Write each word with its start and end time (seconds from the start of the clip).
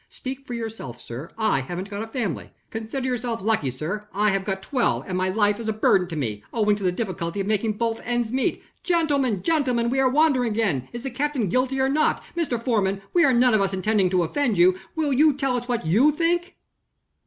"Speak 0.09 0.47
for 0.47 0.55
yourself, 0.55 0.99
sir, 0.99 1.29
I 1.37 1.59
haven't 1.61 1.91
got 1.91 2.01
a 2.01 2.07
family." 2.07 2.49
"Consider 2.71 3.05
yourself 3.07 3.39
lucky, 3.39 3.69
sir; 3.69 4.07
I 4.15 4.31
have 4.31 4.43
got 4.45 4.63
twelve, 4.63 5.03
and 5.05 5.15
my 5.15 5.29
life 5.29 5.59
is 5.59 5.67
a 5.69 5.73
burden 5.73 6.07
to 6.07 6.15
me, 6.15 6.43
owing 6.51 6.75
to 6.77 6.83
the 6.83 6.91
difficulty 6.91 7.39
of 7.39 7.45
making 7.45 7.73
both 7.73 8.01
ends 8.03 8.33
meet." 8.33 8.63
"Gentlemen! 8.81 9.43
gentlemen! 9.43 9.91
we 9.91 9.99
are 9.99 10.09
wandering 10.09 10.53
again. 10.53 10.89
Is 10.91 11.03
the 11.03 11.11
captain 11.11 11.49
guilty 11.49 11.79
or 11.79 11.87
not? 11.87 12.23
Mr. 12.35 12.59
Foreman, 12.59 13.03
we 13.13 13.31
none 13.31 13.53
of 13.53 13.61
us 13.61 13.75
intended 13.75 14.09
to 14.09 14.23
offend 14.23 14.57
you. 14.57 14.75
Will 14.95 15.13
you 15.13 15.33
tell 15.37 15.55
us 15.55 15.67
what 15.67 15.85
you 15.85 16.09
think?" 16.11 16.55